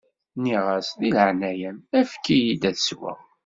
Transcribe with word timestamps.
Nniɣ-as: 0.37 0.87
Di 0.99 1.09
leɛnaya-m, 1.15 1.77
efk-iyi-d 1.99 2.63
ad 2.69 2.77
sweɣ. 2.79 3.19